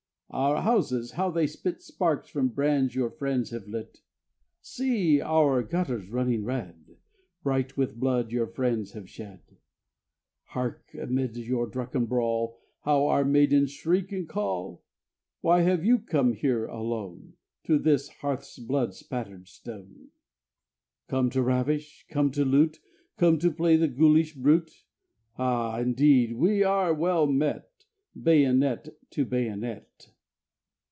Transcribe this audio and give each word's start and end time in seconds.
Our 0.33 0.61
houses, 0.61 1.11
how 1.11 1.29
they 1.29 1.45
spit 1.45 1.81
Sparks 1.81 2.29
from 2.29 2.47
brands 2.53 2.95
your 2.95 3.09
friends 3.09 3.49
have 3.49 3.67
lit. 3.67 3.99
See! 4.61 5.19
Our 5.19 5.61
gutters 5.61 6.09
running 6.09 6.45
red, 6.45 6.95
Bright 7.43 7.75
with 7.75 7.99
blood 7.99 8.31
your 8.31 8.47
friends 8.47 8.93
have 8.93 9.09
shed. 9.09 9.41
Hark! 10.45 10.93
Amid 10.97 11.35
your 11.35 11.67
drunken 11.67 12.05
brawl 12.05 12.57
How 12.85 13.07
our 13.07 13.25
maidens 13.25 13.71
shriek 13.71 14.13
and 14.13 14.25
call. 14.25 14.85
Why 15.41 15.63
have 15.63 15.83
YOU 15.83 15.99
come 15.99 16.31
here 16.31 16.65
alone, 16.65 17.33
To 17.65 17.77
this 17.77 18.07
hearth's 18.07 18.57
blood 18.57 18.93
spattered 18.95 19.49
stone? 19.49 20.11
Come 21.09 21.29
to 21.31 21.41
ravish, 21.41 22.05
come 22.09 22.31
to 22.31 22.45
loot, 22.45 22.79
Come 23.17 23.37
to 23.39 23.51
play 23.51 23.75
the 23.75 23.89
ghoulish 23.89 24.33
brute. 24.35 24.85
Ah, 25.37 25.79
indeed! 25.81 26.37
We 26.37 26.61
well 26.61 27.23
are 27.23 27.27
met, 27.27 27.83
Bayonet 28.15 28.97
to 29.09 29.25
bayonet. 29.25 30.07